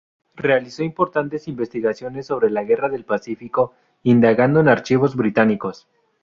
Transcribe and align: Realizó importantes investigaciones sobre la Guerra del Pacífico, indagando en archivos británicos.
Realizó 0.35 0.81
importantes 0.81 1.47
investigaciones 1.47 2.25
sobre 2.25 2.49
la 2.49 2.63
Guerra 2.63 2.89
del 2.89 3.05
Pacífico, 3.05 3.75
indagando 4.01 4.59
en 4.59 4.67
archivos 4.67 5.15
británicos. 5.15 5.87